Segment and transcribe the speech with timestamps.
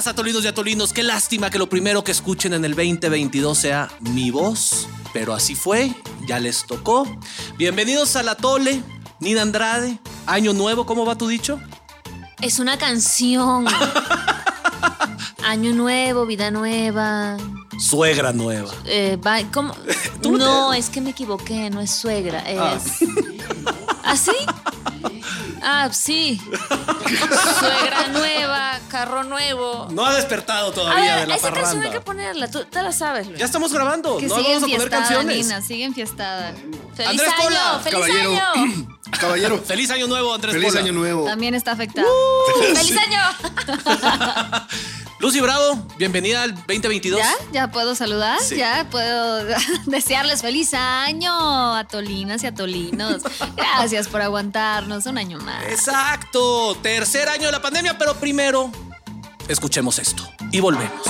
[0.00, 0.92] días, atolinos y atolinos.
[0.94, 5.54] Qué lástima que lo primero que escuchen en el 2022 sea mi voz, pero así
[5.54, 5.94] fue,
[6.26, 7.06] ya les tocó.
[7.58, 8.82] Bienvenidos a la Tole,
[9.20, 9.98] Nina Andrade.
[10.26, 11.60] Año nuevo, ¿cómo va tu dicho?
[12.40, 13.66] Es una canción.
[15.44, 17.36] Año nuevo, vida nueva.
[17.78, 18.72] Suegra nueva.
[18.86, 19.18] Eh,
[19.52, 19.74] ¿cómo?
[20.22, 22.78] Tú No, es que me equivoqué, no es suegra, Ah.
[22.78, 23.08] es.
[24.02, 24.32] ¿Ah, sí?
[24.46, 24.69] Ah,
[25.92, 26.40] sí.
[27.58, 29.88] Suegra nueva, carro nuevo.
[29.90, 32.82] No ha despertado A todavía ver, de la esa canción hay que ponerla, tú te
[32.82, 33.38] la sabes, Luis.
[33.38, 35.36] Ya estamos grabando, Que no sigue vamos a poner enfiestada, canciones.
[35.46, 36.54] Nina, sigue enfiestada.
[36.94, 37.42] ¡Feliz Andrés año!
[37.42, 38.30] Pola, ¡Feliz caballero.
[38.54, 38.99] año!
[39.18, 40.80] Caballero, Feliz año nuevo, Andrés feliz Pola.
[40.80, 41.24] año nuevo.
[41.24, 42.06] También está afectada.
[42.74, 44.66] ¡Feliz año!
[45.18, 47.20] Lucy Bravo, bienvenida al 2022.
[47.20, 47.30] ¿Ya?
[47.52, 48.40] ¿Ya puedo saludar?
[48.40, 48.56] Sí.
[48.56, 49.44] ¿Ya puedo
[49.84, 53.22] desearles feliz año a tolinas y a tolinos?
[53.54, 55.62] Gracias por aguantarnos un año más.
[55.64, 58.72] Exacto, tercer año de la pandemia, pero primero
[59.46, 61.02] escuchemos esto y volvemos.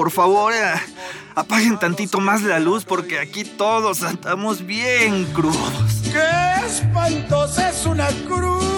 [0.00, 0.80] Por favor, eh,
[1.34, 6.00] apaguen tantito más la luz porque aquí todos andamos bien crudos.
[6.02, 8.70] ¡Qué espantosa es una cruda!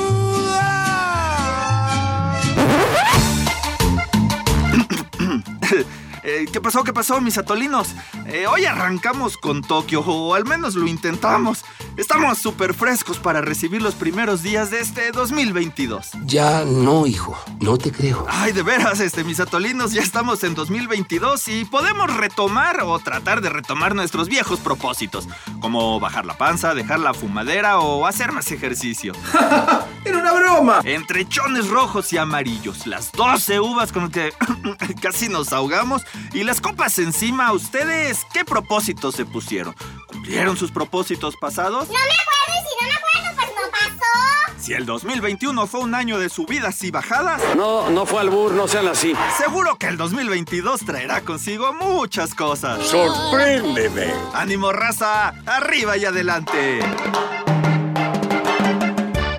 [6.24, 6.84] Eh, ¿Qué pasó?
[6.84, 7.96] ¿Qué pasó, mis atolinos?
[8.26, 11.64] Eh, hoy arrancamos con Tokio, o al menos lo intentamos.
[11.96, 16.12] Estamos súper frescos para recibir los primeros días de este 2022.
[16.24, 18.24] Ya no, hijo, no te creo.
[18.30, 23.42] Ay, de veras, este, mis atolinos, ya estamos en 2022 y podemos retomar o tratar
[23.42, 25.28] de retomar nuestros viejos propósitos,
[25.60, 29.12] como bajar la panza, dejar la fumadera o hacer más ejercicio.
[30.04, 30.80] ¡Era una broma!
[30.84, 34.32] Entre chones rojos y amarillos, las 12 uvas con que
[35.02, 36.02] casi nos ahogamos
[36.32, 39.74] y las copas encima, ¿ustedes qué propósitos se pusieron?
[40.12, 41.88] ¿Cumplieron sus propósitos pasados?
[41.88, 44.62] No me acuerdo y si no me acuerdo, pues no pasó.
[44.62, 48.68] Si el 2021 fue un año de subidas y bajadas, No, no fue albur, no
[48.68, 49.12] sean así.
[49.38, 52.86] seguro que el 2022 traerá consigo muchas cosas.
[52.86, 54.12] Sorpréndeme.
[54.34, 55.34] ¡Ánimo, raza!
[55.46, 56.80] ¡Arriba y adelante!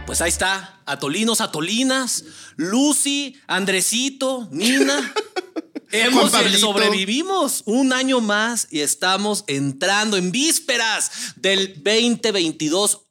[0.05, 2.25] Pues ahí está, atolinos, atolinas,
[2.55, 5.11] Lucy, Andresito, Nina.
[5.95, 13.01] Hemos sobrevivimos un año más y estamos entrando en vísperas del 2022.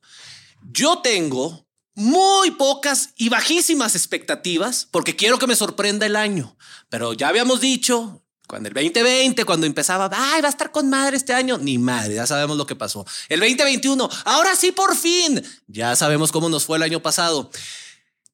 [0.72, 6.56] Yo tengo muy pocas y bajísimas expectativas porque quiero que me sorprenda el año.
[6.88, 11.16] Pero ya habíamos dicho, cuando el 2020, cuando empezaba, ay, va a estar con madre
[11.16, 13.06] este año, ni madre, ya sabemos lo que pasó.
[13.28, 17.48] El 2021, ahora sí por fin, ya sabemos cómo nos fue el año pasado.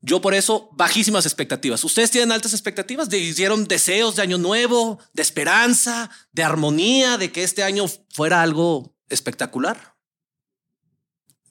[0.01, 1.83] Yo por eso, bajísimas expectativas.
[1.83, 3.09] ¿Ustedes tienen altas expectativas?
[3.11, 8.43] ¿De- ¿Hicieron deseos de año nuevo, de esperanza, de armonía, de que este año fuera
[8.43, 9.97] algo espectacular?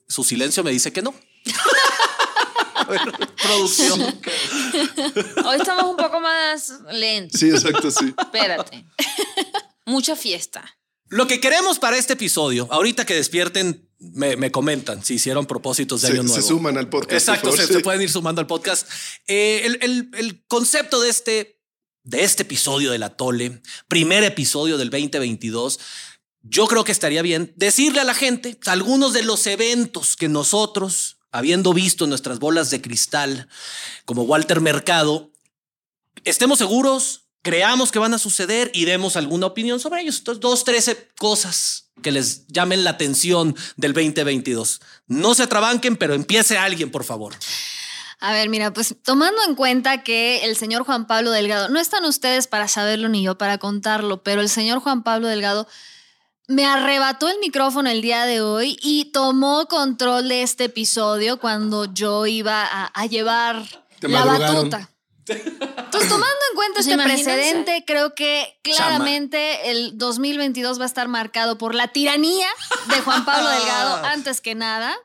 [0.08, 1.14] Su silencio me dice que no.
[2.76, 3.02] A ver,
[3.42, 4.02] producción.
[5.46, 7.38] Hoy estamos un poco más lentos.
[7.40, 8.14] Sí, exacto, sí.
[8.18, 8.86] Espérate.
[9.86, 10.64] Mucha fiesta.
[11.10, 16.02] Lo que queremos para este episodio, ahorita que despierten, me, me comentan si hicieron propósitos
[16.02, 16.36] de Se- año nuevo.
[16.42, 18.88] se suman al podcast, Exacto, se, pueden ir sumando al podcast.
[19.28, 21.60] Eh, el, el- el concepto de este,
[22.04, 25.80] de este episodio de la Tole, primer episodio del 2022,
[26.44, 31.18] yo creo que estaría bien decirle a la gente algunos de los eventos que nosotros,
[31.32, 33.50] habiendo visto nuestras bolas de cristal,
[34.06, 35.32] como Walter Mercado,
[36.24, 40.18] estemos seguros, creamos que van a suceder y demos alguna opinión sobre ellos.
[40.18, 44.82] Entonces, dos, trece cosas que les llamen la atención del 2022.
[45.08, 47.36] No se atrabanquen, pero empiece alguien, por favor.
[48.20, 52.04] A ver, mira, pues tomando en cuenta que el señor Juan Pablo Delgado, no están
[52.04, 55.70] ustedes para saberlo ni yo para contarlo, pero el señor Juan Pablo Delgado
[56.50, 61.86] me arrebató el micrófono el día de hoy y tomó control de este episodio cuando
[61.94, 63.64] yo iba a, a llevar
[64.02, 64.90] Te la batuta.
[66.08, 71.08] Entonces, tomando en cuenta Pues este precedente, creo que claramente el 2022 va a estar
[71.08, 72.48] marcado por la tiranía
[72.90, 74.96] de Juan Pablo Delgado antes que nada.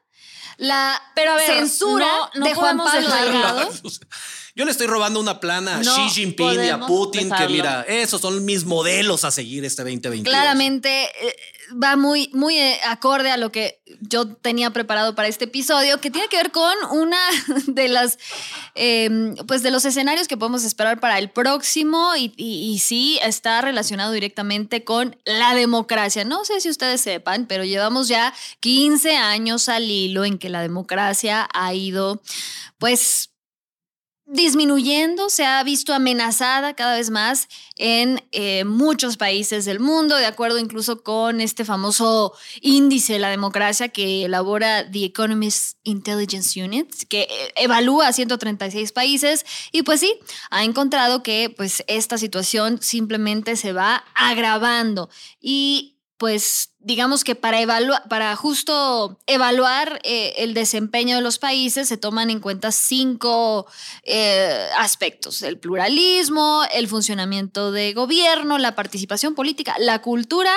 [0.58, 3.32] La Pero a ver, censura no- no de Juan Pablo dejarlo.
[3.32, 3.70] Delgado.
[4.54, 7.86] Yo le estoy robando una plana a No Xi Jinping y a Putin, que mira,
[7.88, 10.30] esos son mis modelos a seguir este 2022.
[10.30, 11.36] Claramente eh,
[11.72, 16.10] va muy, muy eh, acorde a lo que yo tenía preparado para este episodio, que
[16.10, 17.18] tiene que ver con una
[17.66, 18.18] de las,
[18.74, 23.18] eh, pues de los escenarios que podemos esperar para el próximo y, y- y sí
[23.22, 26.24] está relacionado directamente con la democracia.
[26.24, 30.62] No sé si ustedes sepan, pero llevamos ya 15 años al hilo en que la
[30.62, 32.22] democracia ha ido,
[32.78, 33.30] pues
[34.32, 40.24] disminuyendo, se ha visto amenazada cada vez más en eh, muchos países del mundo, de
[40.24, 42.32] acuerdo incluso con este famoso
[42.62, 48.92] índice de la democracia que elabora The Economist Intelligence Unit, que eh, evalúa a 136
[48.92, 50.18] países y pues sí,
[50.50, 55.10] ha encontrado que pues esta situación simplemente se va agravando.
[55.42, 61.88] Y pues digamos que para, evalua- para justo evaluar eh, el desempeño de los países
[61.88, 63.66] se toman en cuenta cinco
[64.04, 70.52] eh, aspectos, el pluralismo, el funcionamiento de gobierno, la participación política, la cultura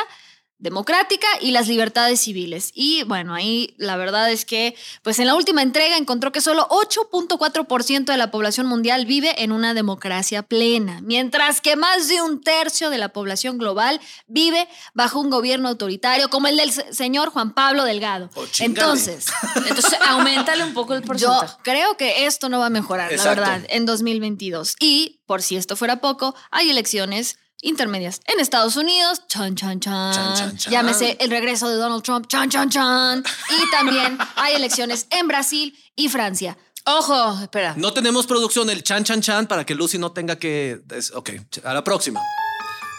[0.58, 2.72] democrática y las libertades civiles.
[2.74, 6.68] Y bueno, ahí la verdad es que, pues en la última entrega encontró que solo
[6.70, 12.42] 8.4% de la población mundial vive en una democracia plena, mientras que más de un
[12.42, 17.30] tercio de la población global vive bajo un gobierno autoritario como el del se- señor
[17.30, 18.30] Juan Pablo Delgado.
[18.36, 18.46] Oh.
[18.60, 19.26] Entonces,
[19.56, 21.58] Entonces, aumentale un poco el yo porcentaje.
[21.64, 23.42] creo que esto no va a mejorar, Exacto.
[23.42, 24.76] la verdad, en 2022.
[24.80, 30.14] Y, por si esto fuera poco, hay elecciones intermedias en Estados Unidos, chan, chan, chan,
[30.14, 30.72] Chan, chan, chan.
[30.72, 35.78] llámese el regreso de Donald Trump, chan, chan, chan, y también hay elecciones en Brasil
[35.96, 36.58] y Francia.
[36.88, 37.74] Ojo, espera.
[37.78, 40.82] No tenemos producción el chan chan chan para que Lucy no tenga que.
[41.16, 41.32] Ok,
[41.64, 42.22] a la próxima.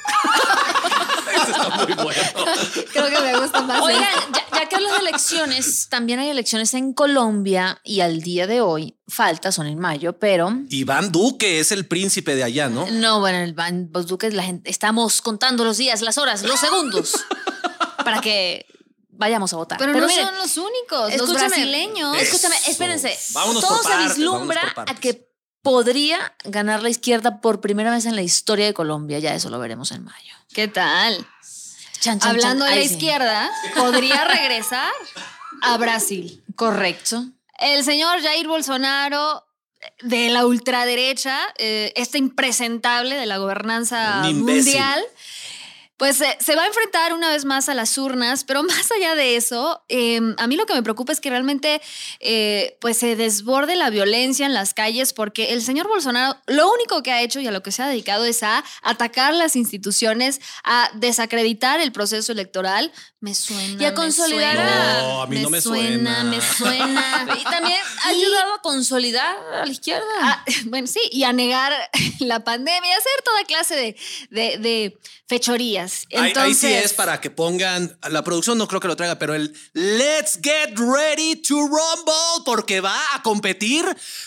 [1.48, 2.22] Eso está muy bueno.
[2.92, 3.82] Creo que me gusta más.
[3.82, 4.02] Oigan,
[4.32, 8.60] ya, ya que hablas de elecciones, también hay elecciones en Colombia y al día de
[8.60, 12.86] hoy, falta, son en mayo, pero Iván Duque es el príncipe de allá, ¿no?
[12.90, 13.52] no, bueno,
[13.90, 17.24] Vos Duque, la gente, estamos contando los días, las horas, los segundos
[18.04, 18.66] para que
[19.10, 19.78] vayamos a votar.
[19.78, 22.16] Pero, no miren, son los únicos, los escúchame, brasileños.
[22.18, 23.18] Escúchame, espérense.
[23.32, 25.25] Vámonos Todo por se vislumbra a que
[25.66, 29.18] podría ganar la izquierda por primera vez en la historia de Colombia.
[29.18, 30.32] Ya eso lo veremos en mayo.
[30.54, 31.26] ¿Qué tal?
[31.98, 32.74] Chan, chan, Hablando chan.
[32.74, 32.94] de la sí.
[32.94, 34.92] izquierda, podría regresar
[35.62, 36.44] a Brasil.
[36.54, 37.24] Correcto.
[37.58, 39.44] El señor Jair Bolsonaro
[40.02, 45.02] de la ultraderecha, eh, este impresentable de la gobernanza mundial,
[45.98, 49.14] pues eh, se va a enfrentar una vez más a las urnas, pero más allá
[49.14, 51.80] de eso, eh, a mí lo que me preocupa es que realmente
[52.20, 57.02] eh, pues se desborde la violencia en las calles porque el señor Bolsonaro lo único
[57.02, 60.40] que ha hecho y a lo que se ha dedicado es a atacar las instituciones,
[60.64, 62.92] a desacreditar el proceso electoral.
[63.20, 63.82] Me suena.
[63.82, 66.22] Y a me consolidar suena, a- No, a mí no me suena.
[66.24, 67.26] Me suena.
[67.40, 70.04] Y también ha Y- ayudado a consolidar a la izquierda.
[70.20, 71.72] Ah, bueno, sí, y a negar
[72.20, 73.96] la pandemia, y a hacer toda clase de,
[74.30, 74.98] de- de
[75.28, 75.85] fechorías.
[76.12, 79.18] Ahí- Entonces, ahí, sí es para que pongan, la producción no creo que lo traiga,
[79.18, 83.84] pero el Let's Get Ready to Rumble, porque va a competir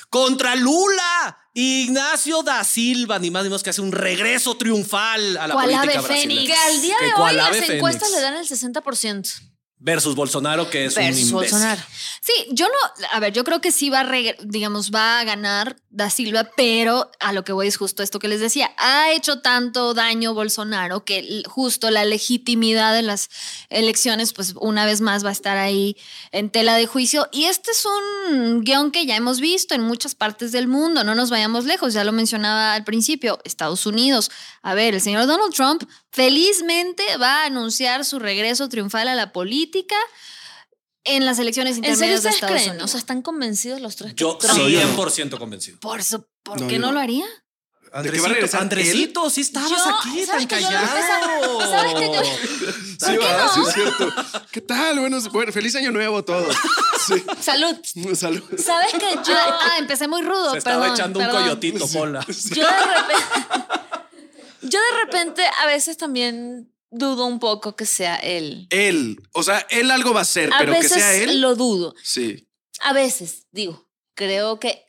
[0.10, 1.38] contra Lula.
[1.54, 6.02] Ignacio da Silva, ni más ni menos que hace un regreso triunfal a la política
[6.02, 6.22] brasileña.
[6.22, 6.48] fénix.
[6.48, 8.12] que al día de hoy las encuestas fénix.
[8.12, 9.49] le dan el 60%.
[9.82, 11.34] Versus Bolsonaro, que es un Versus imbécil.
[11.34, 11.82] Bolsonaro.
[12.22, 14.08] Sí, yo no, a ver, yo creo que sí va a,
[14.44, 18.28] digamos, va a ganar Da Silva, pero a lo que voy es justo esto que
[18.28, 23.30] les decía, ha hecho tanto daño Bolsonaro que justo la legitimidad de las
[23.70, 25.96] elecciones, pues una vez más va a estar ahí
[26.32, 27.30] en tela de juicio.
[27.32, 31.16] Y este es un guion que ya hemos visto en muchas partes del mundo, no
[31.16, 34.30] nos vayamos lejos, ya lo mencionaba al principio, Estados Unidos.
[34.62, 39.32] A ver, el señor Donald Trump felizmente va a anunciar su regreso triunfal a la
[39.32, 39.69] política
[41.06, 42.70] en las elecciones ¿En serio intermedias de Estados creen?
[42.72, 42.90] Unidos.
[42.90, 44.14] O sea, ¿están convencidos los tres?
[44.16, 44.82] Yo Trump- Soy yo.
[44.82, 45.80] 100% convencido.
[45.80, 46.94] Por, eso, ¿por No, qué yo no no.
[46.94, 47.26] lo haría?
[47.92, 51.62] Andresito, sí estabas Yo- aquí, ¿sabes tan que yo lo callado.
[51.62, 53.54] ¿sabes que yo- Sí, ¿Por qué va, no?
[53.54, 54.14] sí es cierto.
[54.52, 55.00] ¿Qué tal?
[55.00, 56.56] Bueno, bueno, feliz año nuevo a todos.
[57.08, 57.24] Sí.
[57.42, 57.76] Salud.
[58.14, 58.44] Salud.
[58.64, 61.42] ¿Sabes que yo, Ah, empecé muy rudo, Se estaba perdón, echando un perdón.
[61.44, 62.26] coyotito, Pola.
[62.28, 63.26] yo de repente,
[64.62, 68.68] yo de repente a veces también dudo un poco que sea él.
[68.70, 71.42] Él, o sea, él algo va a hacer, A pero que sea él.
[71.42, 71.94] lo dudo.
[72.04, 72.48] Sí.
[72.82, 74.86] A veces, digo, creo que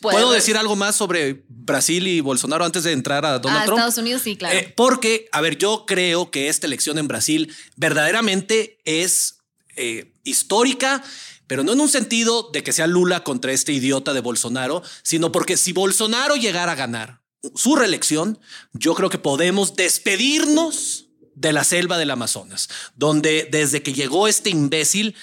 [0.00, 3.78] ¿Puedo decir algo más sobre Brasil y Bolsonaro antes de entrar a Donald Ah, Trump?
[3.80, 4.56] Estados Unidos, sí, claro.
[4.56, 9.38] Eh, porque, a ver, yo creo que esta elección en Brasil verdaderamente es
[9.74, 11.02] eh, histórica,
[11.48, 15.32] pero no en un sentido de que sea Lula contra este idiota de Bolsonaro, sino
[15.32, 17.22] porque si Bolsonaro llegara a ganar
[17.54, 18.38] su reelección,
[18.72, 24.50] yo creo que podemos despedirnos de la selva del Amazonas, donde desde que llegó este
[24.50, 25.14] imbécil,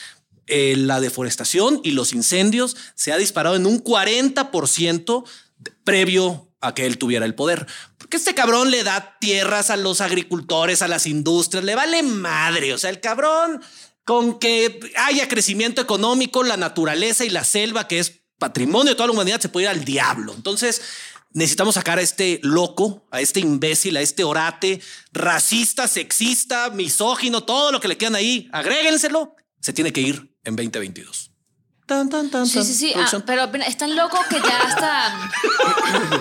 [0.48, 5.24] eh, la deforestación y los incendios se ha disparado en un 40%
[5.58, 7.68] de- previo a que él tuviera el poder.
[7.98, 12.74] Porque este cabrón le da tierras a los agricultores, a las industrias, le vale madre.
[12.74, 13.62] O sea, el cabrón
[14.04, 19.08] con que haya crecimiento económico, la naturaleza y la selva, que es patrimonio de toda
[19.08, 20.34] la humanidad, se puede ir al diablo.
[20.36, 20.82] Entonces,
[21.32, 27.72] necesitamos sacar a este loco, a este imbécil, a este orate, racista, sexista, misógino, todo
[27.72, 31.32] lo que le quedan ahí, agréguenselo, se tiene que ir en 2022.
[31.86, 32.66] Tan, tan, tan, Sí, tan.
[32.66, 32.94] sí, sí.
[32.96, 35.32] ah, pero es tan loco que ya está.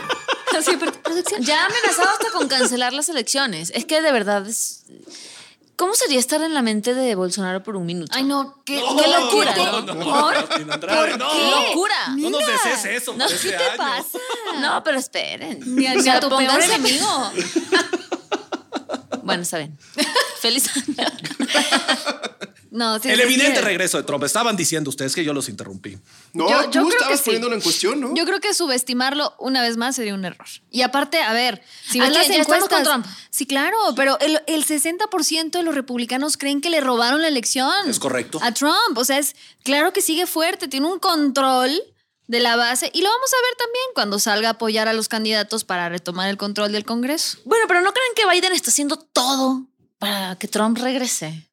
[0.65, 1.43] Sí, pero- producción.
[1.43, 3.73] Ya ha amenazado hasta con cancelar las elecciones.
[3.75, 4.85] Es que de verdad es.
[5.77, 8.13] ¿Cómo sería estar en la mente de Bolsonaro por un minuto?
[8.15, 9.55] Ay, no, qué, No, qué locura.
[9.57, 10.57] no, no, no, ¿Por?
[10.59, 11.51] Sin Andrade, ¿Por no, qué?
[11.69, 11.95] locura.
[12.17, 13.77] No nos desees eso No, por ¿qué este te año.
[13.77, 14.19] pasa?
[14.61, 15.61] No, pero esperen.
[15.75, 17.31] Ni ni sea, a tu peor pónganse- enemigo.
[19.25, 19.79] Bueno, está bien.
[20.41, 21.09] Feliz año.
[22.71, 23.65] No, sí, El sí, evidente sí.
[23.65, 24.25] regreso de Trump.
[24.25, 25.97] Estaban diciendo ustedes que yo los interrumpí.
[26.33, 27.25] No, Yo- yo tú creo que estabas sí.
[27.27, 28.15] poniéndolo en cuestión, ¿no?
[28.17, 30.47] Yo creo que subestimarlo una vez más sería un error.
[30.73, 32.69] Y aparte, a ver, si ¿A ves las encuestas.
[32.69, 33.07] con Trump?
[33.31, 37.89] Sí, claro, pero el, el 60% de los republicanos creen que le robaron la elección.
[37.89, 38.41] Es correcto.
[38.43, 38.97] A Trump.
[38.97, 41.81] O sea, es claro que sigue fuerte, tiene un control
[42.27, 42.91] de la base.
[42.93, 46.29] Y lo vamos a ver también cuando salga a apoyar a los candidatos para retomar
[46.29, 47.39] el control del Congreso.
[47.45, 49.67] Bueno, pero ¿no creen que Biden está haciendo todo
[49.99, 51.51] para que Trump regrese?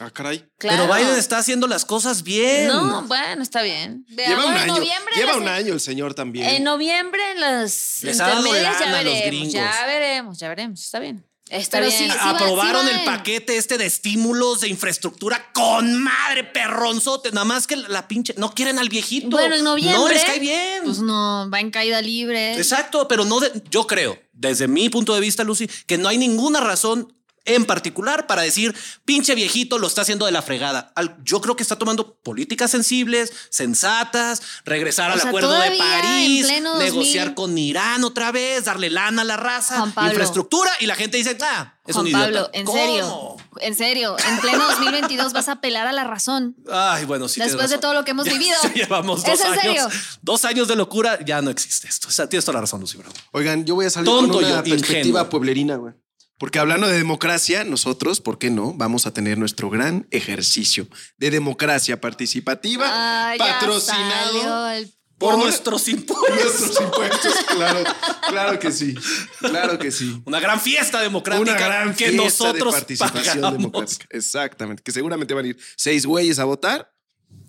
[0.00, 0.48] Ah, caray.
[0.58, 0.84] Claro.
[0.88, 2.66] Pero Biden está haciendo las cosas bien.
[2.66, 4.04] No, bueno, está bien.
[4.08, 4.74] Lleva Veamos un en año.
[4.74, 6.48] noviembre Lleva las- un año el señor también.
[6.48, 9.52] En noviembre en las Les intermedias ya lana a los veremos, gringos.
[9.52, 11.24] ya veremos, ya veremos, está bien.
[11.50, 11.98] Está Pero bien.
[11.98, 17.30] sí, sí va- Aprobaron sí el paquete este de estímulos de infraestructura con madre perronzote.
[17.32, 18.34] Nada más que la, la pinche.
[18.38, 19.28] No quieren al viejito.
[19.28, 20.82] Bueno, en noviembre- No les cae bien.
[20.84, 22.54] Pues no, va en caída libre.
[22.56, 26.16] Exacto, pero no de- yo creo, desde mi punto de vista, Lucy, que no hay
[26.16, 27.12] ninguna razón
[27.44, 30.92] en particular para decir pinche viejito lo está haciendo de la fregada.
[30.94, 35.76] Al- Yo creo que está tomando políticas sensibles, sensatas, regresar O al sea, acuerdo de
[35.76, 36.46] París,
[36.78, 37.34] negociar 2000.
[37.34, 41.74] con Irán otra vez, darle lana a la raza, infraestructura y la gente dice, ah,
[41.86, 42.24] es Juan un idiota.
[42.24, 42.78] Pablo, en ¿Cómo?
[42.78, 46.56] serio, en serio, en pleno 2022 vas a apelar a la razón.
[46.70, 47.40] Ay, bueno, sí.
[47.40, 48.56] Después de todo lo que hemos Ya vivido.
[48.74, 49.82] Llevamos ¿Es dos en serio?
[49.84, 49.94] años.
[50.22, 52.08] Dos años de locura, ya no existe esto.
[52.08, 53.14] O sea, tienes toda la razón, Lucy Bravo.
[53.32, 55.28] Oigan, yo voy a salir Tonto con una yo, perspectiva ingenuo.
[55.28, 55.94] pueblerina, güey.
[56.42, 58.74] Porque hablando de democracia, nosotros, ¿por qué no?
[58.74, 66.28] Vamos a tener nuestro gran ejercicio de democracia participativa Ah, patrocinado Por Por nuestros impuestos.
[66.42, 67.84] nuestros impuestos, claro,
[68.28, 68.92] claro que sí,
[69.38, 70.20] claro que sí.
[70.24, 73.58] Una gran fiesta democrática Una gran que fiesta nosotros de participación pagamos.
[73.58, 74.06] democrática.
[74.10, 76.91] Exactamente, que seguramente van a ir seis güeyes a votar.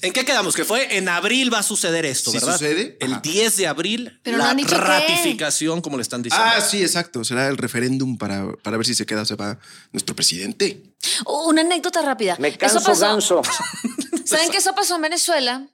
[0.01, 0.53] ¿En qué quedamos?
[0.53, 2.53] Que fue en abril va a suceder esto, Sí ¿verdad?
[2.53, 2.97] sucede.
[2.99, 3.21] El Ajá.
[3.23, 4.81] 10 de abril, Pero no la han dicho qué.
[4.81, 6.45] ratificación, como le están diciendo.
[6.53, 7.23] Ah, sí, exacto.
[7.23, 9.57] Será el referéndum para, para ver si se queda o se va
[9.93, 10.83] nuestro presidente.
[11.25, 12.35] Una anécdota rápida.
[12.37, 13.41] Me Eso canso pasó- ganso.
[14.25, 15.67] ¿Saben que eso pasó en Venezuela?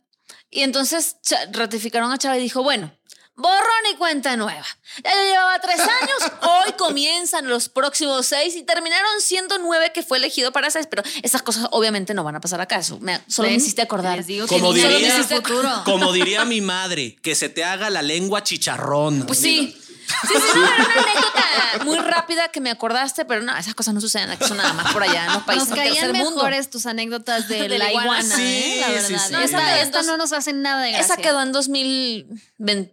[0.52, 2.92] Y entonces Cha- ratificaron a Chávez y dijo, bueno,
[3.40, 4.66] borrón y cuenta nueva.
[5.04, 10.04] Ya yo llevaba tres años, hoy comienzan los próximos seis y terminaron siendo nueve que
[10.04, 12.78] fue elegido para seis, pero esas cosas obviamente no van a pasar acá.
[12.78, 13.62] Eso me, solo me ¿Ven?
[13.62, 14.18] hiciste acordar.
[14.18, 15.82] Les digo que como niña, diría, el futuro.
[15.86, 19.26] como diría mi madre, que se te haga la lengua chicharrón.
[19.26, 19.76] Pues sí.
[20.24, 23.94] Sí, sí, no, era una anécdota muy rápida que me acordaste, pero no, esas cosas
[23.94, 26.24] no suceden aquí, son nada más por allá en los países Nos del caían tercer
[26.24, 26.38] mundo.
[26.38, 28.20] mejores tus anécdotas de, De la iguana.
[28.40, 28.74] ¿eh?
[28.74, 29.08] Sí, la verdad.
[29.08, 29.14] sí.
[29.14, 31.14] Esta, Esa- esta no nos hace nada de gracia.
[31.14, 32.90] Esa quedó en 2021.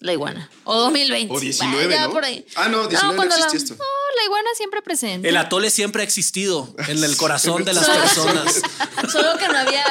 [0.00, 0.50] La iguana.
[0.64, 1.32] O 2020.
[1.32, 2.12] O 19, Bueno, ya ¿no?
[2.12, 2.44] por ahí.
[2.56, 3.74] Ah, no, 19 no, cuando la- esto.
[3.76, 3.84] No,
[4.16, 5.28] la iguana siempre presente.
[5.28, 8.60] El atole siempre ha existido en el corazón de las personas.
[9.12, 9.84] Solo que no había.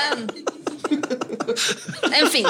[2.14, 2.46] En fin.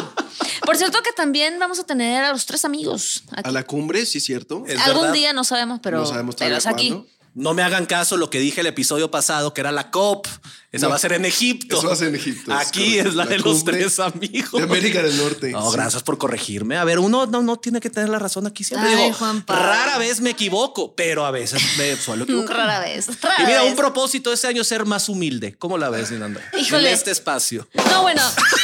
[0.66, 3.24] Por cierto que también vamos a tener a los tres amigos.
[3.32, 3.48] aquí.
[3.48, 4.64] A la cumbre, sí, cierto.
[4.68, 5.14] Es Algún verdad.
[5.14, 6.96] día no sabemos, pero, no sabemos pero es aquí.
[7.34, 10.28] No me hagan caso lo que dije el episodio pasado, que era la COP.
[10.74, 10.90] Esa No.
[10.92, 11.78] va a ser en Egipto.
[11.78, 14.52] Eso va a ser en Egipto, Aquí es la, La de los tres amigos.
[14.54, 15.52] De América del Norte.
[15.52, 15.76] No, Sí.
[15.78, 16.78] gracias por corregirme.
[16.78, 18.90] A ver, uno no, no tiene que tener la razón aquí siempre.
[18.90, 19.64] Ay, Digo, Juan Pablo.
[19.64, 22.56] rara vez me equivoco, pero a veces me suelo equivocar.
[22.58, 23.08] Rara vez.
[23.10, 23.70] Y mira, vez.
[23.72, 25.56] un propósito de este año es ser más humilde.
[25.58, 26.42] ¿Cómo la ves, Ninanda?
[26.58, 26.90] Híjole.
[26.90, 27.68] En este espacio.
[27.92, 28.22] No, bueno.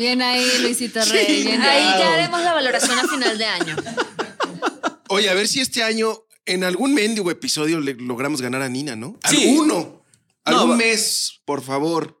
[0.00, 1.42] Bien ahí, Luisito Rey.
[1.44, 1.98] Bien Ahí ahí.
[2.00, 3.76] ya haremos la valoración a final de año.
[5.10, 8.96] Oye, a ver si este año en algún mendigo episodio le logramos ganar a Nina,
[8.96, 9.18] ¿no?
[9.28, 9.50] Sí.
[9.50, 10.02] Alguno.
[10.44, 12.18] Algún mes, por favor.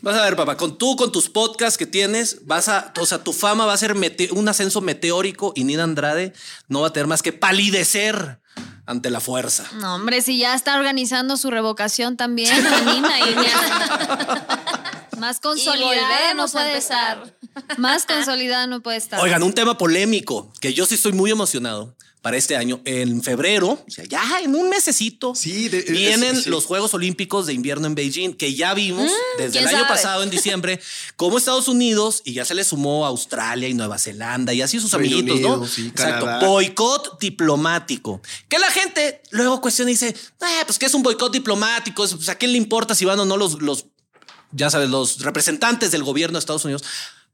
[0.00, 3.22] Vas a ver, papá, con tú, con tus podcasts que tienes, vas a, o sea,
[3.22, 6.32] tu fama va a ser mete- un ascenso meteórico y Nina Andrade
[6.68, 8.40] no va a tener más que palidecer
[8.86, 9.66] ante la fuerza.
[9.74, 14.46] No, hombre, si ya está organizando su revocación también, Nina, y ya-
[15.20, 17.36] Más consolidada no puede estar.
[17.78, 19.20] Más consolidada no puede estar.
[19.20, 22.82] Oigan, un tema polémico que yo sí estoy muy emocionado para este año.
[22.84, 26.50] En febrero, o sea, ya en un mesecito, Sí, de- es- vienen sí.
[26.50, 29.88] los Juegos Olímpicos de invierno en Beijing, que ya vimos desde el ¿quién año sabe?
[29.88, 30.80] pasado, en diciembre,
[31.16, 34.92] como Estados Unidos, y ya se le sumó Australia y Nueva Zelanda, y así sus
[34.92, 35.66] Reino amiguitos, ¿no?
[35.66, 36.46] Sí, Exacto.
[36.46, 38.20] Boicot diplomático.
[38.50, 42.06] Que la gente luego cuestiona y dice, "Ah, pues, ¿qué es un boicot diplomático?
[42.06, 43.86] Pues, ¿A quién le importa si van o no los, los
[44.52, 46.84] ya sabes, los representantes del gobierno de Estados Unidos.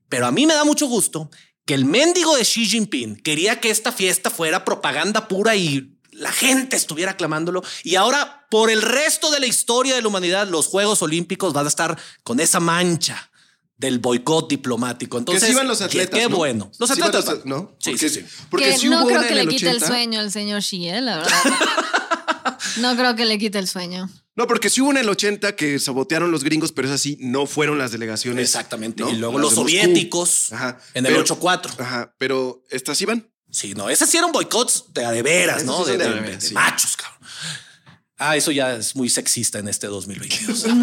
[0.08, 1.30] Pero a mí me da mucho gusto
[1.64, 6.30] que el mendigo de Xi Jinping quería que esta fiesta fuera propaganda pura y la
[6.32, 7.62] gente estuviera aclamándolo.
[7.82, 11.66] Y ahora, por el resto de la historia de la humanidad, los Juegos Olímpicos van
[11.66, 13.30] a estar con esa mancha
[13.76, 15.18] del boicot diplomático.
[15.18, 16.18] Entonces, que sí van los qué- atletas.
[16.20, 16.36] Qué ¿no?
[16.36, 16.70] bueno.
[16.78, 17.26] Los Sí atletas.
[17.26, 17.76] los ¿no?
[17.78, 18.26] Sí, porque, sí, sí.
[18.48, 19.86] Porque que sí no hubo creo una que le quite el 80.
[19.86, 21.00] sueño el señor Xi, ¿eh?
[21.00, 21.32] la verdad.
[22.78, 24.08] No creo que le quite el sueño.
[24.36, 27.16] No, porque sí hubo una en el 80 que sabotearon los gringos, pero es así,
[27.20, 28.44] no fueron las delegaciones.
[28.44, 29.02] Exactamente.
[29.02, 29.10] ¿no?
[29.10, 30.78] Y luego Las los soviéticos Ajá.
[30.94, 31.80] en el Pero- 8-4.
[31.80, 33.30] Ajá, pero estas iban.
[33.50, 35.84] Sí, no, esas sí eran boicots de a de veras, ¿no?
[35.84, 36.54] De, de a de- de veras, de sí.
[36.54, 37.16] machos, cabrón.
[38.18, 40.64] Ah, eso ya es muy sexista en este 2022.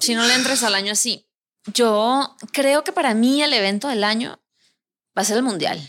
[0.00, 1.26] Si no le entres al año así.
[1.72, 4.38] Yo creo que para mí el evento del año
[5.16, 5.80] va a ser el mundial.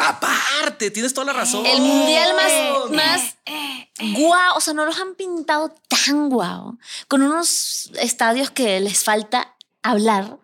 [0.00, 1.66] Aparte, tienes toda la razón.
[1.66, 3.36] El mundial más, más
[4.14, 4.56] guau.
[4.56, 6.78] O sea, no los han pintado tan guau.
[7.06, 10.38] Con unos estadios que les falta hablar.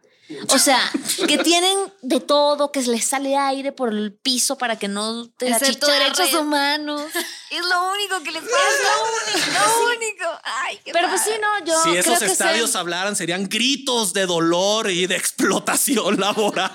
[0.48, 0.80] O sea,
[1.28, 5.48] que tienen de todo, que les sale aire por el piso para que no te
[5.48, 7.02] Excepto derechos humanos.
[7.50, 9.34] Es lo único que les pasa.
[9.34, 10.24] Es lo único.
[10.42, 14.12] Ay, qué Pero pues sí, no, yo si creo esos que estadios hablaran, serían gritos
[14.12, 16.72] de dolor y de explotación laboral.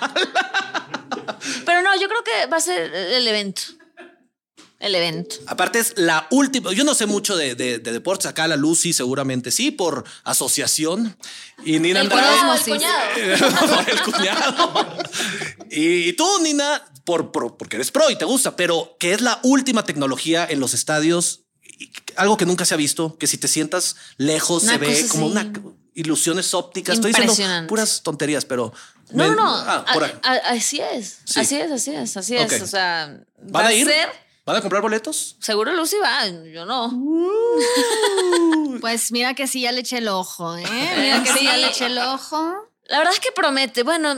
[1.66, 3.64] Pero no, yo creo que va a ser el evento.
[4.82, 5.36] El evento.
[5.48, 6.74] Aparte, es la última.
[6.74, 8.26] Yo no sé mucho de, de- de deportes.
[8.26, 11.16] Acá la Lucy seguramente sí, por asociación.
[11.64, 12.60] Y Nina El Andrade.
[12.66, 13.86] cuñado, el cuñado.
[13.88, 14.98] el cuñado.
[15.70, 19.22] Y, y tú, Nina, por, por- porque eres pro y te gusta, pero que es
[19.22, 21.42] la última tecnología en los estadios,
[22.16, 25.28] algo que nunca se ha visto, que si te sientas lejos Una se ve como
[25.28, 25.52] una
[25.94, 26.96] ilusiones ópticas.
[26.96, 28.74] Estoy diciendo puras tonterías, pero
[29.12, 29.56] No, me- no, no.
[29.56, 29.86] ah.
[30.24, 31.20] A- a- así es.
[31.26, 31.40] Sí.
[31.40, 32.62] Así es, así es, así es.
[32.62, 33.86] O sea, ¿Van va a ir?
[33.88, 34.10] ser.
[34.46, 35.38] ¿Van a comprar boletos?
[35.40, 36.92] Seguro Lucy va, yo no.
[38.82, 40.66] Pues mira que sí, ya le eché el ojo, ¿eh?
[40.98, 42.68] Mira que sí, ya le eché el ojo.
[42.86, 44.10] La verdad es que promete, bueno,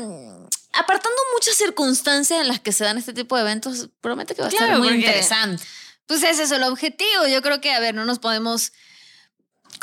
[0.74, 4.48] apartando muchas circunstancias en las que se dan este tipo de eventos, promete que va
[4.48, 5.64] a Claro, estar muy porque- interesante.
[6.06, 7.28] Pues ese es el objetivo.
[7.30, 8.72] Yo creo que, a ver, no nos podemos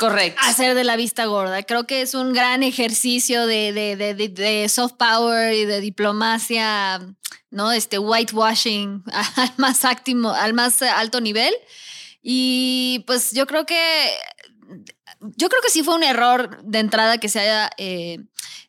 [0.01, 0.41] Correcto.
[0.43, 1.61] hacer de la vista gorda.
[1.61, 6.99] Creo que es un gran ejercicio de, soft power y de diplomacia,
[7.51, 7.71] ¿no?
[7.71, 9.03] Este whitewashing
[9.35, 11.53] al más, áctimo, al más alto nivel.
[12.23, 14.09] Y pues yo creo que
[15.37, 18.23] yo creo que sí fue un error de entrada que se haya eh,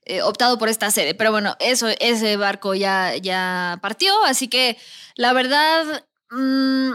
[0.05, 1.15] eh, optado por esta serie.
[1.15, 4.13] Pero bueno, eso, ese barco ya, ya partió.
[4.27, 4.77] Así que
[5.17, 6.05] la verdad.
[6.31, 6.93] mm,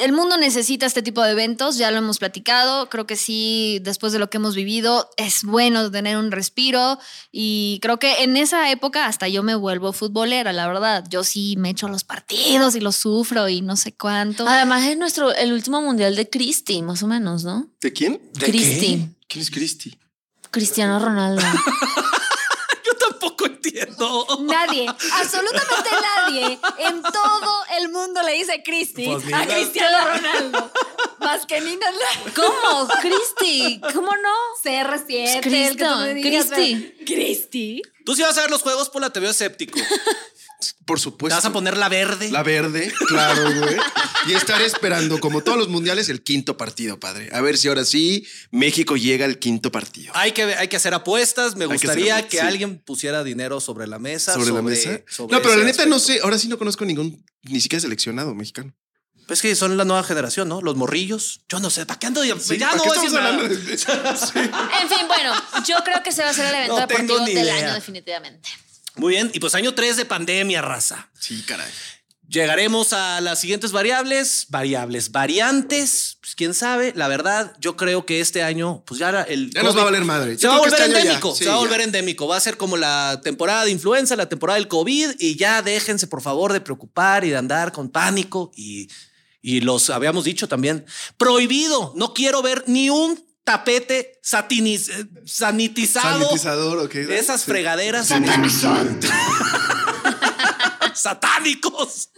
[0.00, 4.12] el mundo necesita este tipo de eventos, ya lo hemos platicado, creo que sí, después
[4.12, 6.98] de lo que hemos vivido, es bueno tener un respiro
[7.30, 11.54] y creo que en esa época hasta yo me vuelvo futbolera, la verdad, yo sí
[11.58, 14.48] me echo los partidos y los sufro y no sé cuánto.
[14.48, 17.68] Además es nuestro, el último mundial de Cristi, más o menos, ¿no?
[17.80, 18.20] ¿De quién?
[18.34, 19.08] ¿De Cristi.
[19.28, 19.98] ¿Quién es Cristi?
[20.50, 21.42] Cristiano Ronaldo.
[24.40, 29.46] Nadie, absolutamente nadie en todo el mundo le dice Cristi Pues a.
[29.46, 30.72] Cristiano Ronaldo.
[31.20, 31.86] Más que Nina
[32.34, 32.88] ¿Cómo?
[33.00, 33.80] Cristi.
[33.92, 34.34] ¿Cómo no?
[34.62, 35.04] CR7,
[35.36, 36.74] el Cristo, que tú me digas, Cristi.
[36.96, 37.82] pero- Cristi.
[38.04, 39.78] Tú sí vas a ver los juegos por la veo escéptico.
[40.84, 41.36] Por Te supuesto.
[41.36, 42.30] vas a poner la verde.
[42.30, 43.76] La verde, claro, güey.
[44.28, 47.30] Y estaré esperando, como todos los mundiales, el quinto partido, padre.
[47.32, 50.12] A ver si ahora sí México llega al quinto partido.
[50.14, 51.56] Hay que, hay que hacer apuestas.
[51.56, 52.44] Me Hay que hacer gustaría que, sí.
[52.46, 54.34] alguien pusiera dinero sobre la mesa.
[54.34, 55.00] ¿Sobre, la mesa?
[55.08, 56.20] sobre no, pero la neta no sé.
[56.22, 58.74] Ahora sí no conozco ningún, ni siquiera seleccionado mexicano.
[59.26, 60.60] Pues que son la nueva generación, ¿no?
[60.60, 61.42] Los morrillos.
[61.48, 62.24] Yo no sé, ¿para qué ando?
[62.24, 63.28] ya Sí, ya ¿para no voy a decir nada.
[63.28, 63.86] hablando de- Sí.
[64.82, 65.32] En fin, bueno,
[65.68, 67.54] yo creo que se va a hacer el evento No deportivo del idea.
[67.56, 68.48] año definitivamente.
[68.96, 69.30] Muy bien.
[69.34, 71.10] Y pues año 3 de pandemia, raza.
[71.18, 71.70] Sí, caray.
[72.30, 78.20] Llegaremos a las siguientes variables, variables, variantes, pues quién sabe, la verdad, yo creo que
[78.20, 79.50] este año, pues ya el...
[79.50, 80.38] Ya nos va a COVID valer madre.
[80.38, 81.62] Se va a volver este endémico, sí, se va a ya.
[81.64, 85.34] volver endémico, va a ser como la temporada de influenza, la temporada del COVID y
[85.34, 88.88] ya déjense por favor de preocupar y de andar con pánico y,
[89.42, 93.20] y los habíamos dicho también, prohibido, no quiero ver ni un
[93.50, 96.20] tapete satiniz- eh, sanitizado.
[96.20, 96.94] Sanitizador, ok.
[96.94, 97.50] Esas Sí.
[97.50, 98.06] fregaderas.
[100.94, 102.10] Satánicos.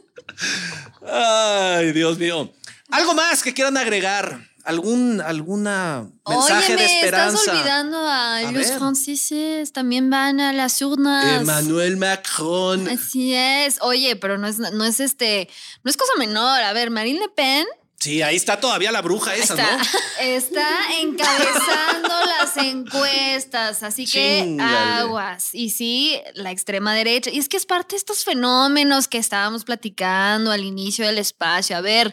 [1.07, 2.53] Ay, Dios mío.
[2.91, 7.37] Algo más que quieran agregar algún alguna mensaje de me esperanza.
[7.41, 8.79] estás olvidando a, A los ver.
[8.79, 11.41] franceses, también van a las urnas.
[11.41, 12.89] Emmanuel Macron.
[12.89, 13.79] Así es.
[13.81, 15.49] Oye, pero no es, no es este,
[15.83, 16.63] no es cosa menor.
[16.63, 17.67] A ver, Marine Le Pen
[18.03, 19.77] Sí, ahí está todavía la bruja esa, está.
[19.77, 19.85] ¿no?
[20.21, 20.69] está
[21.01, 25.51] encabezando las encuestas, así que aguas.
[25.53, 27.31] Y sí, la extrema derecha.
[27.31, 31.77] Y es que es parte de estos fenómenos que estábamos platicando al inicio del espacio.
[31.77, 32.13] A ver,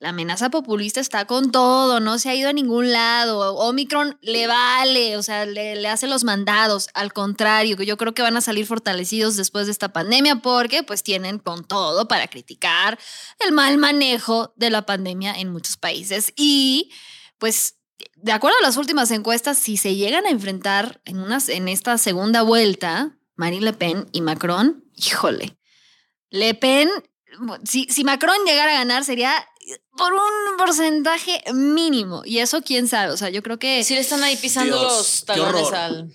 [0.00, 3.54] la amenaza populista está con todo, no se ha ido a ningún lado.
[3.56, 6.88] Omicron le vale, o sea, le, hace los mandados.
[6.94, 11.02] Al contrario, yo creo que van a salir fortalecidos después de esta pandemia porque pues
[11.02, 12.98] tienen con todo para criticar
[13.40, 16.32] el mal manejo de la pandemia en muchos países.
[16.34, 16.90] Y
[17.36, 17.76] pues
[18.16, 21.98] de acuerdo a las últimas encuestas, si se llegan a enfrentar en, unas, en esta
[21.98, 25.58] segunda vuelta, Marine Le Pen y Macron, híjole,
[26.30, 26.88] Le Pen,
[27.64, 29.32] si, si Macron llegara a ganar sería
[29.96, 32.22] por un porcentaje mínimo.
[32.24, 33.84] Y eso quién sabe, o sea, yo creo que...
[33.84, 36.14] Sí le están ahí pisando Dios, los talones al...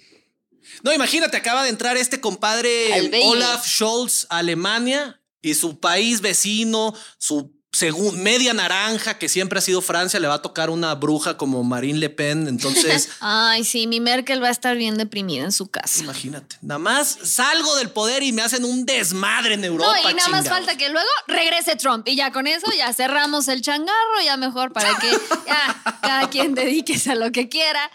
[0.83, 3.09] No, imagínate, acaba de entrar este compadre.
[3.23, 9.61] Olaf Scholz a Alemania y su país vecino, su segun- media naranja, que siempre ha
[9.61, 12.47] sido Francia, le va a tocar una bruja como Marine Le Pen.
[12.47, 16.03] Entonces, Ay, sí, mi Merkel va a estar bien deprimida en su casa.
[16.03, 19.91] imagínate, nada más salgo del poder y me hacen un desmadre en Europa.
[20.03, 22.07] No, y nada más falta que luego regrese Trump.
[22.07, 25.09] Y ya con eso ya cerramos el changarro, ya mejor para que
[25.47, 27.91] ya cada quien dediques a lo que quiera.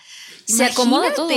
[0.47, 1.29] Se acomoda todo.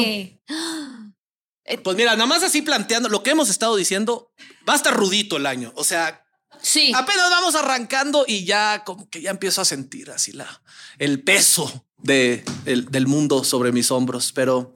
[1.83, 4.31] Pues mira, nada más así planteando lo que hemos estado diciendo,
[4.67, 5.71] va a estar rudito el año.
[5.75, 6.22] O sea,
[6.63, 6.91] Sí.
[6.95, 10.61] apenas vamos arrancando y ya como que ya empiezo a sentir así la,
[10.97, 14.31] el peso de, el- del mundo sobre mis hombros.
[14.31, 14.73] Pero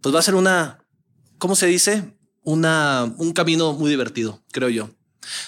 [0.00, 0.78] pues va a ser una,
[1.38, 2.14] ¿cómo se dice?
[2.44, 4.88] Una, un camino muy divertido, creo yo.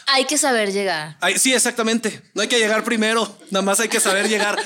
[0.08, 1.16] Hay que saber llegar.
[1.20, 2.22] Ay, sí, exactamente.
[2.34, 4.58] No hay que llegar primero, nada más hay que saber llegar.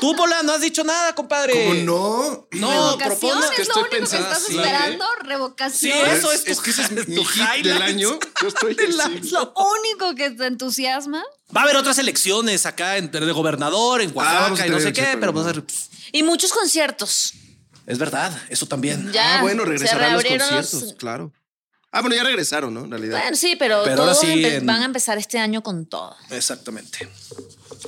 [0.00, 1.52] Tú, Pola, no has dicho nada, compadre.
[1.52, 2.48] ¿Cómo no?
[2.52, 4.56] No, Revocación propone es que lo estoy único pensando, que estás sí.
[4.56, 5.04] esperando.
[5.04, 6.10] Sí, Revocación.
[6.10, 8.18] eso es, tu- es que ese es mi hit del año.
[8.42, 9.20] Yo estoy año.
[9.30, 11.22] Lo único que te entusiasma.
[11.54, 14.80] Va a haber otras elecciones acá en, de gobernador, en Ah, Oaxaca a y no
[14.80, 15.64] sé qué, pero vamos a ver.
[16.12, 17.34] Y muchos conciertos.
[17.86, 19.10] Es verdad, eso también.
[19.12, 19.38] Ya.
[19.38, 21.32] Ah, bueno, regresarán los conciertos, claro.
[21.92, 22.84] Ah, bueno, ya regresaron, ¿no?
[22.84, 23.18] En realidad.
[23.20, 26.14] Bueno, sí, pero, Pero todos sí en- van a empezar este año con todo.
[26.30, 27.08] Exactamente.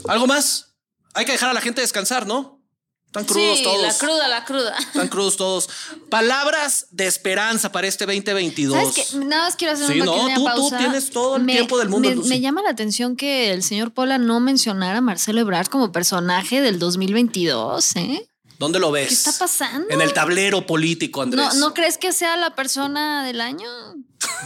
[0.09, 0.72] ¿Algo más?
[1.15, 2.59] Hay que dejar a la gente descansar, ¿no?
[3.07, 3.83] Están crudos sí, todos.
[3.83, 4.79] la cruda, la cruda.
[4.79, 5.69] Están crudos todos.
[6.09, 8.95] Palabras de esperanza para este 2022.
[8.95, 9.15] ¿Sabes?
[9.15, 10.79] Nada más quiero hacer Sí, una no, pequeña tú- tú pausa.
[10.79, 14.41] tienes todo el tiempo del mundo, me llama la atención que el señor Pola no
[14.41, 18.29] mencionara a Marcelo Ebrard como personaje del 2022, ¿eh?
[18.59, 19.09] ¿Dónde lo ves?
[19.09, 19.89] ¿Qué está pasando?
[19.91, 21.55] En el tablero político, Andrés.
[21.55, 23.69] ¿No, ¿No crees que sea la persona del año?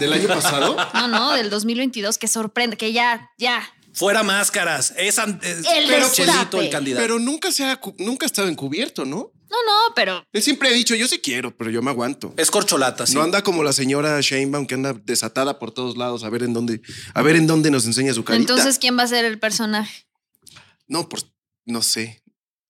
[0.01, 0.75] ¿Del año pasado?
[0.95, 3.63] No, no, del 2022, que sorprende, que ya, ya.
[3.97, 4.93] Fuera máscaras.
[4.97, 6.07] Es, es El pero.
[6.13, 7.03] Chelito el candidato.
[7.03, 9.33] Pero nunca se ha, nunca ha estado encubierto, ¿no?
[9.49, 12.35] No, no, pero Él siempre ha dicho, yo sí quiero, pero yo me aguanto.
[12.37, 13.15] es corcholata, sí.
[13.15, 16.53] No anda como la señora Sheinbaum que anda desatada por todos lados a ver en
[16.53, 16.83] dónde,
[17.15, 18.41] a ver en dónde nos enseña su carita.
[18.41, 20.07] entonces, ¿quién va a ser el personaje?
[20.89, 21.21] no, por,
[21.65, 22.23] no sé.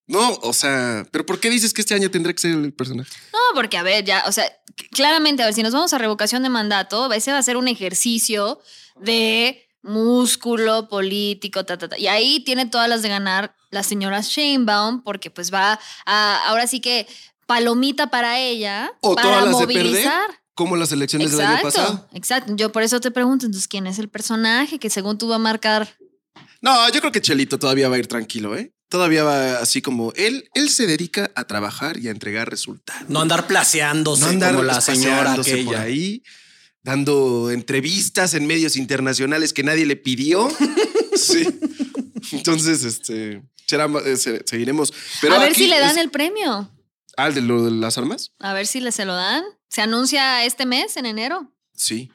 [0.06, 3.10] No, o sea, pero ¿por qué dices que este año tendrá que ser el personaje?
[3.32, 4.44] No, porque a ver, ya, o sea,
[4.92, 7.66] claramente, a ver, si nos vamos a revocación de mandato, ese va a ser un
[7.66, 8.60] ejercicio
[9.00, 11.98] de músculo político, ta, ta, ta.
[11.98, 16.66] Y ahí tiene todas las de ganar la señora Sheinbaum, porque pues va a, ahora
[16.66, 17.06] sí que
[17.46, 20.30] palomita para ella, O para todas las de perder, movilizar.
[20.54, 22.08] como las elecciones del año pasado.
[22.12, 22.52] Exacto.
[22.56, 25.38] Yo por eso te pregunto, entonces, ¿quién es el personaje que según tú va a
[25.38, 25.96] marcar?
[26.60, 28.72] No, yo creo que Chelito todavía va a ir tranquilo, ¿eh?
[28.88, 33.08] Todavía va así como él, él se dedica a trabajar y a entregar resultados.
[33.08, 35.82] No andar placeándose no andar como la señora por aquella.
[35.82, 36.22] ahí,
[36.86, 40.48] dando entrevistas en medios internacionales que nadie le pidió.
[41.16, 41.44] sí.
[42.32, 44.92] Entonces, este, será- eh, se- seguiremos.
[45.20, 46.70] Pero a ver aquí si le dan es- el premio.
[47.16, 48.32] Ah, ¿el de lo de las armas?
[48.38, 49.42] A ver si le se lo dan.
[49.68, 51.52] Se anuncia este mes, en enero.
[51.74, 52.10] Sí.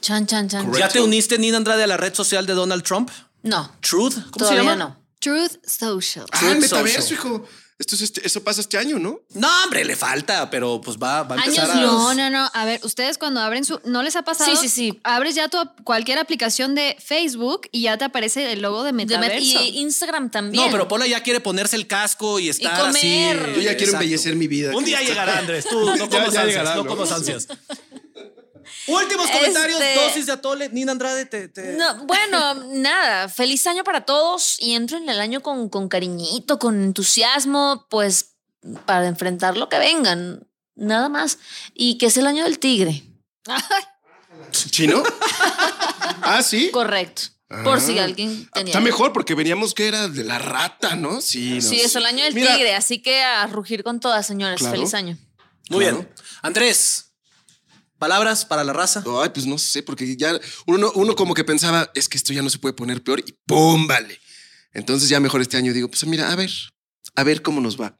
[0.00, 0.64] Chan, chan, chan.
[0.64, 0.78] Correcto.
[0.86, 3.10] ¿Ya te uniste, Nina Andrade, a la red social de Donald Trump?
[3.42, 4.14] No, Truth.
[4.14, 4.76] ¿Cómo se todavía llama?
[4.76, 5.04] no.
[5.20, 6.24] Truth Social.
[6.32, 7.18] Ah, Truth el metaverso, Social.
[7.18, 7.48] hijo.
[7.78, 9.20] Esto es este- eso pasa este año, ¿no?
[9.34, 11.80] No, hombre, le falta, pero pues va, va a empezar Años a.
[11.80, 12.50] No, no, no.
[12.52, 13.80] A ver, ustedes cuando abren su.
[13.84, 14.50] ¿No les ha pasado?
[14.50, 15.00] Sí, sí, sí.
[15.04, 18.98] Abres ya tu, cualquier aplicación de Facebook y ya te aparece el logo de De
[18.98, 19.62] met- metaverso.
[19.62, 20.64] y Instagram también.
[20.66, 23.40] No, pero Pola ya quiere ponerse el casco y estar comer.
[23.42, 23.52] así.
[23.54, 23.96] Yo ya quiero Exacto.
[23.98, 24.76] embellecer mi vida.
[24.76, 25.64] Un día llegará, Andrés.
[25.70, 26.86] Tú no comas ansias, no ¿no?
[26.86, 27.46] comas ansias.
[28.88, 30.68] Últimos comentarios, Este- dosis de atole.
[30.70, 31.48] Nina Andrade, te.
[31.48, 35.88] te- No, bueno, nada, feliz año para todos y entro en el año con, con
[35.88, 38.34] cariñito, con entusiasmo, pues
[38.86, 41.38] para enfrentar lo que vengan, nada más.
[41.74, 43.02] Y que es el año del tigre.
[44.52, 45.02] ¿Chino?
[46.22, 46.70] ah, sí.
[46.70, 47.22] Correcto.
[47.64, 47.80] Por Ah.
[47.80, 48.72] si alguien tenía.
[48.72, 51.20] Está mejor porque veníamos que era de la rata, ¿no?
[51.22, 51.62] Sí.
[51.62, 54.58] Sí, es el año del Mira, tigre, así que a rugir con todas, señores.
[54.58, 54.74] Claro.
[54.76, 55.16] Feliz año.
[55.70, 55.98] Muy Claro.
[55.98, 56.08] bien.
[56.42, 57.07] Andrés,
[57.98, 59.02] palabras para la raza.
[59.22, 62.42] Ay, pues no sé, porque ya uno, uno como que pensaba, es que esto ya
[62.42, 63.86] no se puede poner peor y ¡pum!
[63.86, 64.18] Vale.
[64.72, 66.50] Entonces ya mejor este año digo, pues mira, a ver,
[67.16, 67.98] a ver cómo nos va.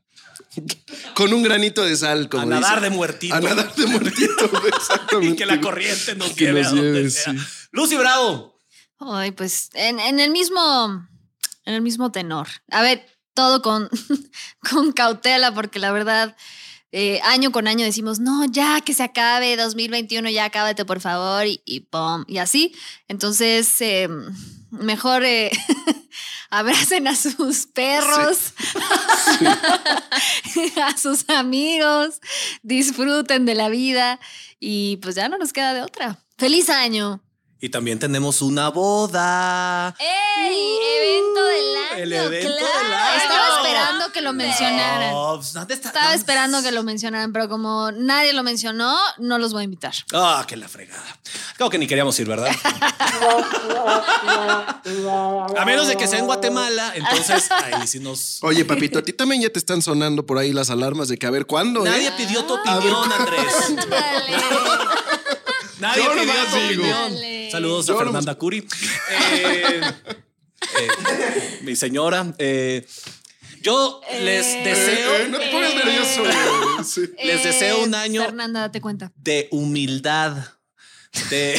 [1.14, 3.34] Con un granito de sal, como a nadar de muertito.
[3.34, 5.34] A nadar de muertito, exactamente.
[5.34, 7.32] y que la corriente nos Que lleve nos a donde lleve, sea.
[7.32, 7.38] sí.
[7.72, 8.58] Lucy Bravo.
[9.00, 11.06] Ay, pues en, en el mismo,
[11.64, 12.48] en el mismo tenor.
[12.70, 13.88] A ver, todo con,
[14.70, 16.36] con cautela, porque la verdad,
[16.90, 21.46] eh, año con año decimos, no, ya que se acabe 2021, ya cábate, por favor,
[21.46, 22.74] y, y pum, y así.
[23.08, 24.08] Entonces, eh,
[24.70, 25.50] mejor eh,
[26.50, 28.54] abracen a sus perros,
[30.82, 32.20] a sus amigos,
[32.62, 34.18] disfruten de la vida
[34.58, 36.24] y pues ya no nos queda de otra.
[36.36, 37.22] ¡Feliz año!
[37.60, 39.92] Y también tenemos una boda.
[39.98, 40.78] ¡Ey!
[41.00, 42.02] Evento del año.
[42.04, 42.78] El evento claro.
[42.84, 43.16] del año.
[43.22, 45.12] Estaba esperando que lo mencionaran.
[45.12, 45.88] Oh, pues, ¿dónde está?
[45.88, 49.64] Estaba ¿Dónde- esperando que lo mencionaran, pero como nadie lo mencionó, no los voy a
[49.64, 49.92] invitar.
[50.12, 51.18] Ah, que la fregada.
[51.56, 52.52] Creo que ni queríamos ir, ¿verdad?
[55.56, 58.38] a menos de que sea en Guatemala, entonces ahí sí nos.
[58.42, 61.26] Oye, papito, a ti también ya te están sonando por ahí las alarmas de que
[61.26, 61.90] a ver cuándo, ¿eh?
[61.90, 63.74] Nadie pidió tu opinión, Andrés.
[65.80, 66.82] Nadie Yo pidió tu digo.
[66.82, 67.14] opinión.
[67.14, 67.27] Dale.
[67.58, 68.58] Saludos a Fernanda Curi.
[69.32, 69.80] Eh,
[70.78, 72.32] eh, mi señora.
[72.38, 72.86] eh,
[73.62, 75.14] yo les deseo.
[75.16, 76.20] Eh, no te pongas nervioso.
[76.20, 76.84] güey.
[76.84, 77.00] Sí.
[77.24, 79.12] Les deseo un año- Fernanda, date cuenta.
[79.16, 80.36] de humildad.
[81.30, 81.58] De...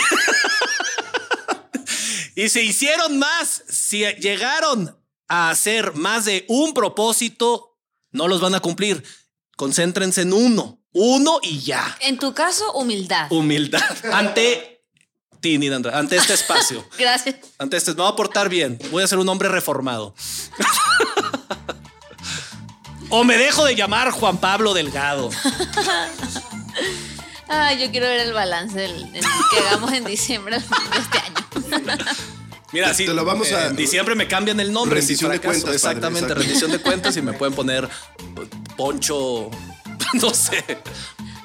[2.35, 3.63] y se hicieron más.
[3.67, 7.77] Si llegaron a hacer más de un propósito,
[8.11, 9.03] no los van a cumplir.
[9.57, 10.81] Concéntrense en uno.
[10.93, 11.97] Uno y ya.
[11.99, 13.29] En tu caso, humildad.
[13.31, 13.83] Humildad.
[14.13, 14.78] Ante
[15.39, 16.85] Tini, Andrea, ante este espacio.
[16.97, 17.35] Gracias.
[17.57, 18.77] Ante este, me voy a portar bien.
[18.91, 20.13] Voy a ser un hombre reformado.
[23.09, 25.29] o me dejo de llamar Juan Pablo Delgado.
[27.47, 30.65] Ay, yo quiero ver el balance del, del que hagamos en diciembre de
[30.99, 31.35] este año.
[32.71, 34.99] Mira, sí, te lo vamos a- En diciembre me cambian el nombre.
[34.99, 36.43] Rendición si de cuentas, padre, Exactamente, exacto.
[36.43, 37.89] rendición de cuentas y me pueden poner
[38.77, 39.49] Poncho,
[40.13, 40.63] no sé,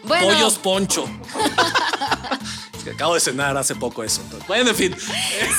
[0.03, 1.09] Bueno, pollos Poncho.
[2.85, 4.21] Que acabo de cenar hace poco eso.
[4.23, 4.95] entonces, Bueno, en fin,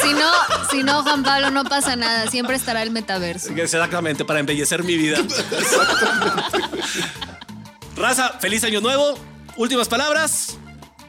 [0.01, 0.31] Si no,
[0.71, 2.29] si no, Juan Pablo, no pasa nada.
[2.29, 3.49] Siempre estará el metaverso.
[3.53, 5.17] exactamente para embellecer mi vida.
[7.95, 9.17] Raza, feliz año nuevo.
[9.57, 10.57] Últimas palabras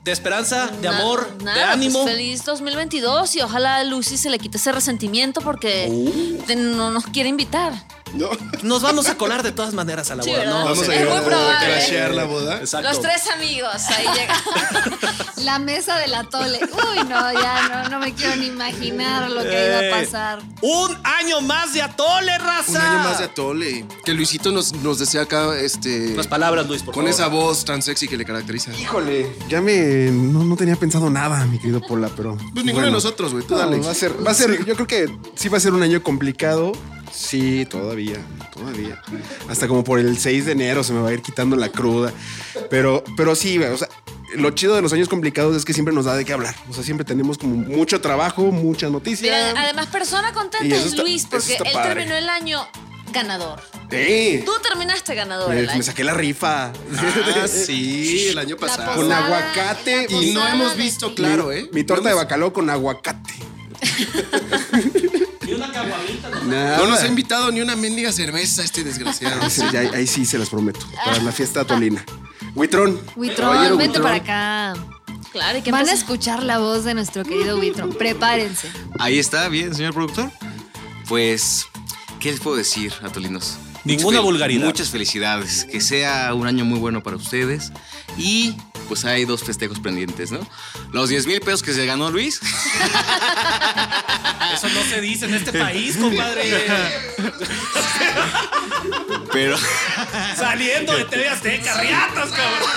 [0.05, 2.03] de esperanza, de amor, nada, de ánimo.
[2.05, 6.43] pues feliz 2022 y ojalá a Lucy se le quite ese resentimiento porque Uh.
[6.47, 7.73] te- no nos quiere invitar.
[8.15, 8.31] No.
[8.63, 10.45] Nos vamos a colar de todas maneras a la Sí, boda.
[10.47, 10.55] ¿no?
[10.65, 11.35] Vamos O a sea, probable.
[11.35, 12.59] a crashear la boda.
[12.61, 12.89] Exacto.
[12.89, 14.35] Los tres amigos, ahí llega.
[15.45, 16.59] La mesa de la tole.
[16.63, 20.39] Uy, no, ya no, no me quiero ni imaginar lo que iba a pasar.
[20.63, 22.71] Un año más de atole, raza.
[22.71, 23.85] Un año más de atole.
[24.05, 26.13] Que Luisito nos, nos desea acá, este.
[26.15, 27.11] Unas palabras, Luis, por Con favor.
[27.15, 28.73] esa voz tan sexy que le caracteriza.
[28.73, 30.11] Híjole, ya me.
[30.11, 32.37] No, no tenía pensado nada, mi querido Pola, pero.
[32.55, 33.45] Pues ninguno de nosotros, güey.
[33.45, 33.79] Tú No, dale.
[33.81, 36.03] va a ser, va a ser, yo creo que sí va a ser un año
[36.03, 36.73] complicado.
[37.17, 38.19] Sí, todavía,
[38.53, 39.01] todavía.
[39.49, 42.13] Hasta como por el 6 de enero se me va a ir quitando la cruda.
[42.69, 43.89] Pero, pero sí, o sea,
[44.35, 46.55] lo chido de los años complicados es que siempre nos da de qué hablar.
[46.69, 49.33] O sea, siempre tenemos como mucho trabajo, mucha noticia.
[49.49, 51.95] Mira, además, persona contenta es está- Luis porque él padre.
[51.95, 52.61] terminó el año
[53.15, 53.63] ganador.
[53.91, 54.43] Sí.
[54.45, 56.67] Tú terminaste ganador Me, el me saqué la rifa.
[56.67, 58.95] Ah, sí, el año pasado.
[58.95, 60.07] Con posada, aguacate.
[60.11, 61.67] Y no hemos visto claro, ¿eh?
[61.73, 63.35] Mi torta de bacalao con aguacate.
[65.47, 66.29] Y una caguamita.
[66.31, 66.77] ¿no?
[66.79, 69.41] No nos ha invitado ni una mendiga cerveza este desgraciado.
[69.73, 70.81] Ya- ahí sí se las prometo.
[71.05, 72.05] Para la fiesta tolina.
[72.55, 73.01] Huitrón.
[73.17, 74.75] Huitrón, vente para acá.
[75.33, 77.91] Claro, y que Van a escuchar la voz de nuestro querido Huitrón.
[77.93, 78.69] Prepárense.
[78.99, 80.31] Ahí está, bien, señor productor.
[81.09, 81.67] Pues,
[82.21, 83.57] ¿qué les puedo decir, atolinos?
[83.85, 84.65] Ninguna vulgaridad.
[84.67, 85.65] Muchas felicidades.
[85.71, 87.71] Que sea un año muy bueno para ustedes.
[88.17, 88.57] Y
[88.89, 90.41] pues hay dos festejos pendientes, ¿no?
[90.93, 92.41] Los 10 mil pesos que se ganó Luis.
[94.97, 96.67] Se dice en este país, compadre.
[99.31, 99.59] Pero,
[100.37, 102.71] Saliendo de TV Azteca, riatas, cabrón.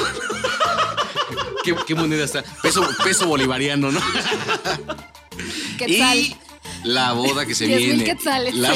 [1.64, 2.44] ¿qué, qué moneda está?
[2.62, 4.02] Peso, peso bolivariano, ¿no?
[5.78, 6.18] Quetzal.
[6.18, 6.36] Y
[6.84, 8.18] la boda que se 10,000 viene.
[8.54, 8.74] La,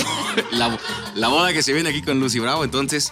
[0.51, 0.79] la-
[1.15, 2.63] la boda que se viene aquí con Lucy Bravo.
[2.63, 3.11] Entonces,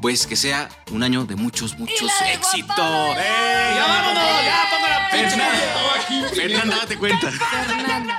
[0.00, 2.78] pues que sea un año de muchos, muchos éxitos.
[2.78, 4.44] ¡Ey, ya vámonos!
[4.44, 7.30] ¡Ya pongo la pinche Fernanda, Fernanda, date cuenta.
[7.32, 8.18] Fernanda.